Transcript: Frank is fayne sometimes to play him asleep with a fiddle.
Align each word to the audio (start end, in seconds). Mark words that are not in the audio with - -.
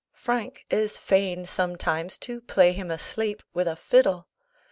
Frank 0.15 0.65
is 0.71 0.97
fayne 0.97 1.45
sometimes 1.45 2.17
to 2.17 2.41
play 2.41 2.71
him 2.73 2.89
asleep 2.89 3.43
with 3.53 3.67
a 3.67 3.75
fiddle. 3.75 4.27